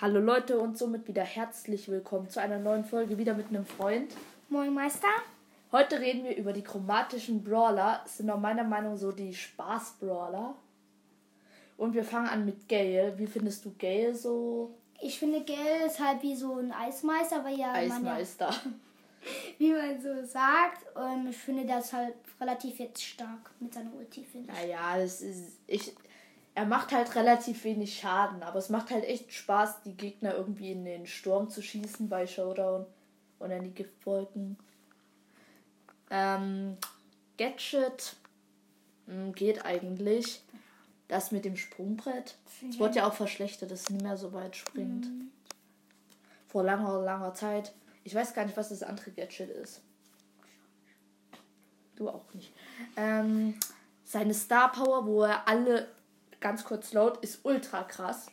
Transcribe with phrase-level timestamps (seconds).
[0.00, 4.16] Hallo Leute und somit wieder herzlich willkommen zu einer neuen Folge wieder mit einem Freund.
[4.48, 5.08] Moin Meister.
[5.72, 8.00] Heute reden wir über die chromatischen Brawler.
[8.04, 10.54] Das sind auch meiner Meinung nach so die Spaß-Brawler.
[11.76, 13.12] Und wir fangen an mit Gale.
[13.18, 14.74] Wie findest du Gale so?
[15.02, 18.46] Ich finde Gale ist halt wie so ein Eismeister, weil ja Eismeister.
[18.46, 18.80] Man
[19.20, 19.28] ja,
[19.58, 20.96] wie man so sagt.
[20.96, 24.62] Und ich finde das halt relativ jetzt stark mit seiner Ulti, finde ich.
[24.62, 25.58] Naja, das ist.
[25.66, 25.92] Ich,
[26.60, 30.72] er macht halt relativ wenig Schaden, aber es macht halt echt Spaß, die Gegner irgendwie
[30.72, 32.84] in den Sturm zu schießen bei Showdown
[33.38, 34.58] und in die Giftwolken.
[36.10, 36.76] Ähm,
[37.38, 38.14] Gadget
[39.06, 40.42] mh, hm, geht eigentlich.
[41.08, 42.36] Das mit dem Sprungbrett.
[42.68, 45.06] Es wurde ja auch verschlechtert, dass es nicht mehr so weit springt.
[45.06, 45.30] Mhm.
[46.46, 47.72] Vor langer, langer Zeit.
[48.04, 49.80] Ich weiß gar nicht, was das andere Gadget ist.
[51.96, 52.52] Du auch nicht.
[52.98, 53.54] Ähm,
[54.04, 55.88] seine Star Power, wo er alle
[56.40, 58.26] ganz kurz laut, ist ultra krass.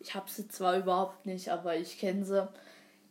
[0.00, 2.48] Ich habe sie zwar überhaupt nicht, aber ich kenne sie.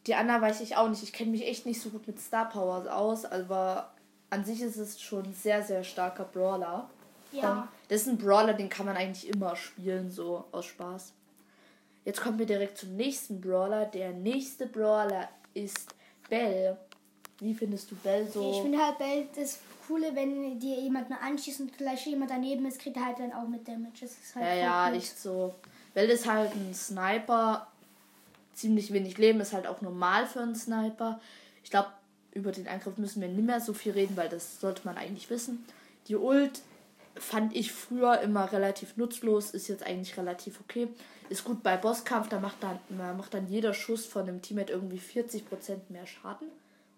[0.08, 1.04] Die anderen weiß ich auch nicht.
[1.04, 3.94] Ich kenne mich echt nicht so gut mit Star Powers aus, aber
[4.30, 6.90] an sich ist es schon ein sehr, sehr starker Brawler.
[7.32, 7.68] Ja.
[7.90, 11.14] Das ist ein Brawler, den kann man eigentlich immer spielen, so aus Spaß.
[12.06, 13.86] Jetzt kommen wir direkt zum nächsten Brawler.
[13.86, 15.94] Der nächste Brawler ist
[16.30, 16.78] Bell.
[17.40, 18.52] Wie findest du Bell so?
[18.52, 19.60] Ich finde halt Bell das
[19.90, 23.48] Coole, wenn dir jemand anschießt und gleich jemand daneben ist, kriegt er halt dann auch
[23.48, 24.02] mit Damage.
[24.02, 25.56] Das ist halt ja, ja, nicht so.
[25.96, 27.68] Bell ist halt ein Sniper.
[28.54, 31.20] Ziemlich wenig Leben ist halt auch normal für einen Sniper.
[31.64, 31.88] Ich glaube,
[32.34, 35.32] über den Angriff müssen wir nicht mehr so viel reden, weil das sollte man eigentlich
[35.32, 35.66] wissen.
[36.08, 36.62] Die Ult
[37.16, 40.88] fand ich früher immer relativ nutzlos, ist jetzt eigentlich relativ okay.
[41.30, 42.80] Ist gut bei Bosskampf, da macht dann,
[43.18, 45.42] macht dann jeder Schuss von einem Teammate irgendwie 40%
[45.90, 46.48] mehr Schaden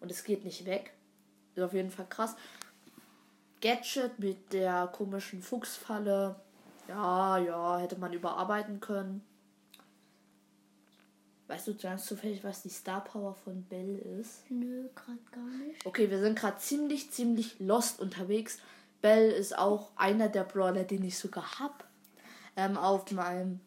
[0.02, 0.92] und es geht nicht weg.
[1.56, 2.36] Ist auf jeden Fall krass.
[3.62, 6.36] Gadget mit der komischen Fuchsfalle.
[6.88, 9.24] Ja, ja, hätte man überarbeiten können.
[11.48, 14.50] Weißt du ganz zufällig, was die Star Power von Bell ist?
[14.50, 15.86] Nö, gerade gar nicht.
[15.86, 18.60] Okay, wir sind gerade ziemlich, ziemlich lost unterwegs.
[19.02, 21.86] Bell ist auch einer der Brawler, den ich sogar hab.
[22.56, 23.60] Ähm, auf meinem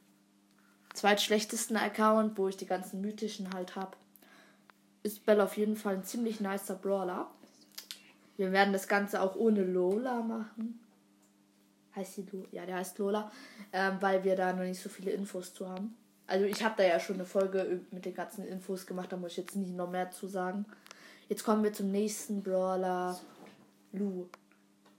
[0.94, 3.96] zweitschlechtesten Account, wo ich die ganzen mythischen halt hab,
[5.02, 7.30] ist Bell auf jeden Fall ein ziemlich nicer Brawler.
[8.36, 10.80] Wir werden das Ganze auch ohne Lola machen.
[11.94, 12.48] Heißt die Lola?
[12.50, 13.30] Ja, der heißt Lola.
[13.72, 15.96] Ähm, weil wir da noch nicht so viele Infos zu haben.
[16.26, 19.32] Also ich habe da ja schon eine Folge mit den ganzen Infos gemacht, da muss
[19.32, 20.64] ich jetzt nicht noch mehr zu sagen.
[21.28, 23.18] Jetzt kommen wir zum nächsten Brawler.
[23.92, 24.28] Lu.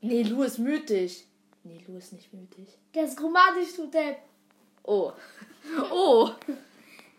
[0.02, 1.24] Nee, Lu ist mythisch.
[1.64, 2.76] Nee, Lu ist nicht mythisch.
[2.94, 4.18] Der ist chromatisch, du Depp.
[4.84, 5.12] Oh.
[5.92, 6.30] Oh.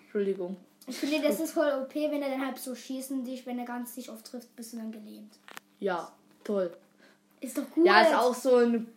[0.04, 0.56] Entschuldigung.
[0.86, 3.64] Ich finde, das ist voll OP, wenn er dann halt so schießen dich, wenn er
[3.64, 5.36] ganz dich oft trifft, bist du dann gelähmt.
[5.80, 6.10] Ja,
[6.44, 6.76] toll.
[7.40, 7.86] Ist doch gut.
[7.86, 8.88] Ja, ist auch so ein,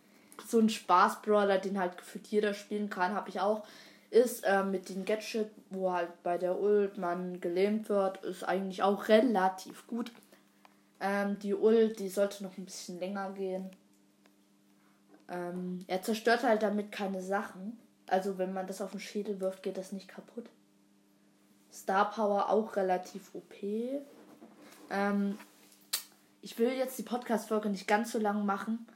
[0.46, 3.64] so ein Spaß-Brawler, den halt gefühlt jeder spielen kann, habe ich auch.
[4.10, 8.82] Ist äh, mit dem Gadget, wo halt bei der Ult man gelähmt wird, ist eigentlich
[8.82, 10.10] auch relativ gut.
[10.98, 13.70] Ähm, die Ult, die sollte noch ein bisschen länger gehen.
[15.28, 17.78] Ähm, er zerstört halt damit keine Sachen.
[18.08, 20.46] Also wenn man das auf den Schädel wirft, geht das nicht kaputt.
[21.72, 23.54] Star Power auch relativ OP.
[24.90, 25.38] Ähm,
[26.42, 28.86] ich will jetzt die Podcast-Folge nicht ganz so lang machen.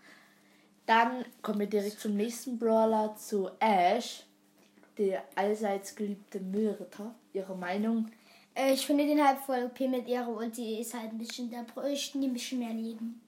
[0.87, 4.25] Dann kommen wir direkt zum nächsten Brawler, zu Ash,
[4.99, 7.15] der allseits geliebte Müllritter.
[7.33, 8.11] Ihre Meinung?
[8.55, 10.81] Äh, ich finde den halt voll OP mit ihrer Ulti.
[10.81, 13.21] Ist halt ein bisschen, da bräuchten die ein bisschen mehr Leben.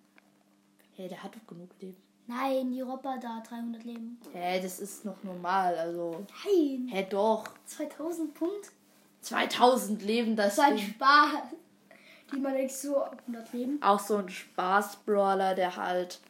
[0.94, 1.97] Hey, der hat doch genug Leben.
[2.27, 4.19] Nein, die Robber da 300 Leben.
[4.33, 6.25] Hä, hey, das ist noch normal, also.
[6.44, 6.88] Nein.
[6.88, 7.44] Hä, hey, doch.
[7.66, 8.72] 2000 Punkt.
[9.21, 11.56] 2000 Leben, das, das ist ein Spaß
[12.32, 13.82] die man nicht so 100 Leben.
[13.82, 16.20] Auch so ein Spaß-Brawler, der halt,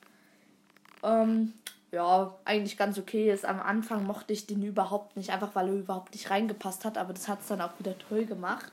[1.03, 1.55] ähm,
[1.91, 3.45] ja, eigentlich ganz okay ist.
[3.45, 7.13] Am Anfang mochte ich den überhaupt nicht, einfach weil er überhaupt nicht reingepasst hat, aber
[7.13, 8.71] das hat es dann auch wieder toll gemacht.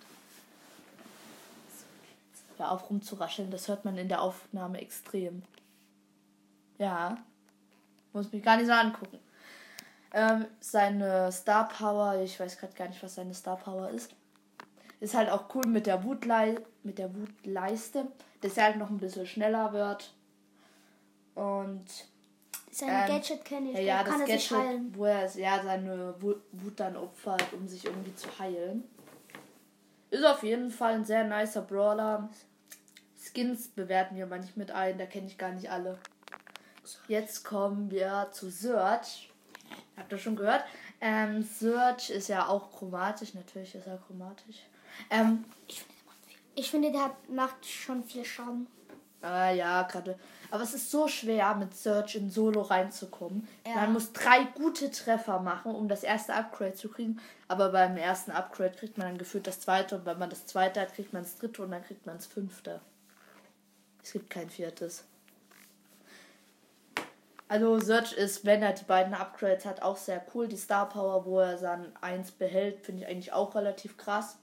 [2.60, 5.44] Ja, auf rumzurascheln, das hört man in der Aufnahme extrem.
[6.78, 7.18] Ja,
[8.12, 9.20] muss mich gar nicht so angucken.
[10.14, 14.14] Ähm, seine Star Power, ich weiß gerade gar nicht, was seine Star Power ist.
[15.00, 18.08] Ist halt auch cool mit der Wutlei mit der Wutleiste,
[18.42, 20.14] dass er halt noch ein bisschen schneller wird.
[21.36, 21.86] Und
[22.70, 23.78] sein ähm, Gadget kenne ich.
[23.78, 28.28] Ja, ja das Gadget, wo er ja seine Wut dann opfert, um sich irgendwie zu
[28.40, 28.84] heilen.
[30.10, 32.30] Ist auf jeden Fall ein sehr nicer Brawler.
[33.18, 35.98] Skins bewerten wir mal nicht mit ein, da kenne ich gar nicht alle.
[37.08, 39.32] Jetzt kommen wir zu Search.
[39.96, 40.66] Habt ihr schon gehört?
[41.06, 44.64] Ähm, Search ist ja auch chromatisch, natürlich ist er chromatisch.
[45.10, 45.44] Ähm,
[46.56, 48.68] ich, finde, der macht schon viel Schaden.
[49.22, 50.18] Ah ja, gerade.
[50.50, 53.46] Aber es ist so schwer, mit Search in Solo reinzukommen.
[53.68, 53.76] Ja.
[53.76, 57.20] Man muss drei gute Treffer machen, um das erste Upgrade zu kriegen.
[57.50, 59.98] Aber beim ersten Upgrade kriegt man dann gefühlt das zweite.
[59.98, 62.28] Und wenn man das zweite hat, kriegt man das dritte und dann kriegt man das
[62.28, 62.80] fünfte.
[64.02, 65.04] Es gibt kein viertes.
[67.54, 70.48] Also Search ist, wenn er die beiden Upgrades hat, auch sehr cool.
[70.48, 74.40] Die Star Power, wo er dann eins behält, finde ich eigentlich auch relativ krass.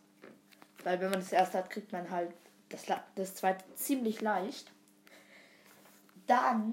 [0.85, 2.31] Weil wenn man das erste hat, kriegt man halt
[2.69, 2.85] das,
[3.17, 4.71] das zweite ziemlich leicht.
[6.29, 6.73] Dann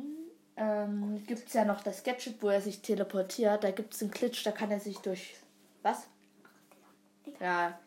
[0.57, 3.63] ähm, gibt es ja noch das Gadget, wo er sich teleportiert.
[3.63, 5.37] Da gibt es einen Glitch, da kann er sich durch.
[5.81, 6.05] Was?
[7.39, 7.79] Ja.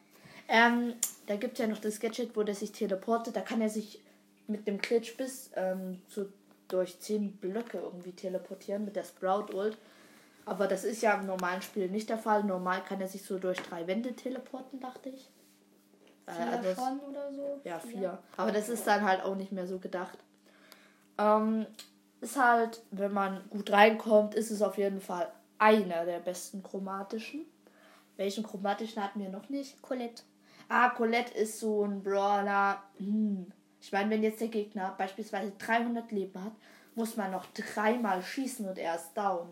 [0.48, 0.94] Ähm,
[1.28, 3.36] da gibt es ja noch das Gadget, wo der sich teleportet.
[3.36, 4.02] Da kann er sich
[4.48, 6.32] mit dem Glitch bis ähm, zu,
[6.72, 9.76] durch 10 Blöcke irgendwie teleportieren mit der Sprout Ult.
[10.46, 12.42] Aber das ist ja im normalen Spiel nicht der Fall.
[12.44, 15.30] Normal kann er sich so durch drei Wände teleporten, dachte ich.
[16.26, 17.60] Äh, Vier also es- schon oder so.
[17.64, 18.18] ja, vier.
[18.36, 20.18] Aber das ist dann halt auch nicht mehr so gedacht.
[21.18, 21.66] Ähm,
[22.20, 27.44] ist halt, wenn man gut reinkommt, ist es auf jeden Fall einer der besten chromatischen.
[28.16, 29.80] Welchen chromatischen hatten wir noch nicht?
[29.82, 30.22] Colette.
[30.68, 32.82] Ah, Colette ist so ein Brawler.
[32.98, 33.52] Hm.
[33.82, 36.52] Ich meine, wenn jetzt der Gegner beispielsweise 300 Leben hat,
[36.94, 39.48] muss man noch dreimal schießen und er ist down.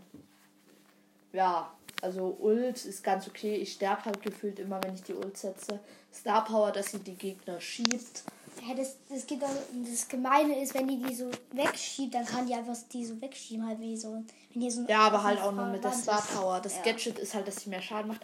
[1.32, 1.72] Ja,
[2.02, 3.56] also Ult ist ganz okay.
[3.56, 5.80] Ich sterbe halt gefühlt immer, wenn ich die Ult setze.
[6.12, 8.24] Star Power, dass sie die Gegner schiebt.
[8.66, 9.50] Ja, das, das, geht auch,
[9.88, 13.66] das Gemeine ist, wenn die die so wegschiebt, dann kann die einfach die so wegschieben,
[13.66, 14.24] halt wie so.
[14.52, 16.20] Wenn die so Ja, aber halt auch nur mit der Star.
[16.20, 16.60] Power.
[16.60, 16.82] Das Ja.
[16.82, 18.22] Gadget ist halt, dass sie mehr Schaden macht.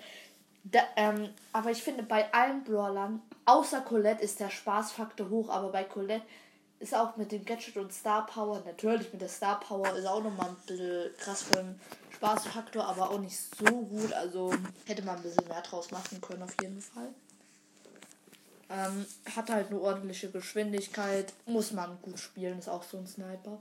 [0.65, 5.51] Da, ähm, aber ich finde, bei allen Brawlern, außer Colette, ist der Spaßfaktor hoch.
[5.51, 6.25] Aber bei Colette
[6.81, 10.23] ist auch mit dem Gadget und Star Power, natürlich mit der Star Power ist auch
[10.23, 11.81] nochmal ein bisschen krass für den
[12.15, 14.13] Spaßfaktor, aber auch nicht so gut.
[14.13, 14.53] Also
[14.87, 17.09] hätte man ein bisschen mehr draus machen können, auf jeden Fall.
[18.71, 19.07] Ähm,
[19.37, 23.59] hat halt eine ordentliche Geschwindigkeit, muss man gut spielen, ist auch so ein Sniper.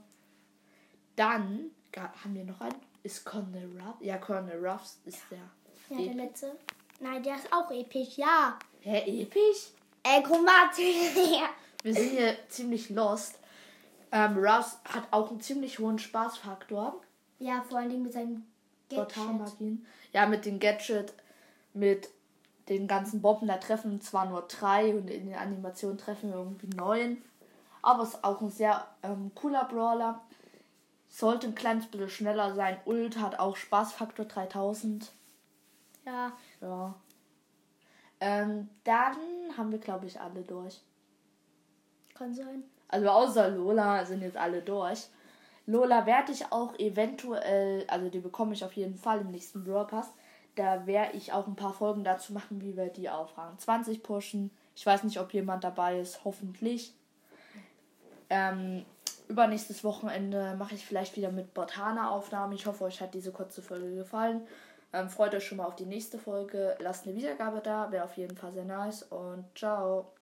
[1.16, 2.74] Dann haben wir noch einen.
[3.02, 3.96] Ist Colonel Ruff?
[4.00, 5.38] Ja, Colonel Ruffs ist der.
[5.90, 6.56] Ja, der letzte.
[7.00, 8.58] Nein, der ist auch episch, ja.
[8.80, 9.70] Hä, episch?
[10.02, 11.14] Äh, chromatisch.
[11.16, 11.48] ja.
[11.82, 13.38] Wir sind hier ziemlich lost.
[14.12, 17.00] Ähm, Ruffs hat auch einen ziemlich hohen Spaßfaktor.
[17.40, 18.46] ja, vor allen Dingen mit seinem
[18.88, 19.18] Gadget.
[20.12, 21.12] Ja, mit dem Gadget,
[21.72, 22.08] mit
[22.68, 27.22] den ganzen Bomben, da treffen zwar nur drei und in den Animationen treffen irgendwie neun.
[27.82, 30.22] Aber ist auch ein sehr ähm, cooler Brawler.
[31.08, 32.78] Sollte ein kleines bisschen schneller sein.
[32.86, 35.12] Ult hat auch Spaßfaktor 3000.
[36.06, 36.32] Ja,
[36.64, 36.94] Ja.
[38.20, 39.16] Ähm, dann
[39.56, 40.80] haben wir, glaube ich, alle durch.
[42.14, 42.64] kann sein.
[42.88, 45.08] Also außer Lola sind jetzt alle durch.
[45.66, 49.86] Lola werde ich auch eventuell, also die bekomme ich auf jeden Fall im nächsten Brawl
[49.86, 50.10] Pass.
[50.54, 54.02] Da werde ich auch ein paar Folgen dazu machen, wie wir die auf Rang 20
[54.02, 54.50] pushen.
[54.76, 56.94] Ich weiß nicht, ob jemand dabei ist, hoffentlich.
[58.30, 58.84] Ähm,
[59.28, 62.52] übernächstes Wochenende mache ich vielleicht wieder mit Botana Aufnahmen.
[62.52, 64.46] Ich hoffe, euch hat diese kurze Folge gefallen.
[64.94, 66.76] Ähm, freut euch schon mal auf die nächste Folge.
[66.78, 69.02] Lasst eine Wiedergabe da, wäre auf jeden Fall sehr nice.
[69.02, 70.12] Und ciao.